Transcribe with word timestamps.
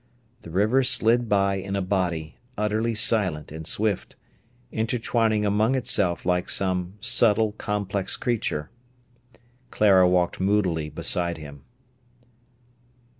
The 0.41 0.49
river 0.49 0.81
slid 0.81 1.29
by 1.29 1.57
in 1.57 1.75
a 1.75 1.81
body, 1.83 2.35
utterly 2.57 2.95
silent 2.95 3.51
and 3.51 3.67
swift, 3.67 4.15
intertwining 4.71 5.45
among 5.45 5.75
itself 5.75 6.25
like 6.25 6.49
some 6.49 6.95
subtle, 7.01 7.51
complex 7.51 8.17
creature. 8.17 8.71
Clara 9.69 10.09
walked 10.09 10.39
moodily 10.39 10.89
beside 10.89 11.37
him. 11.37 11.65